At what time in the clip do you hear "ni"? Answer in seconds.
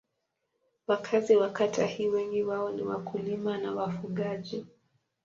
2.71-2.81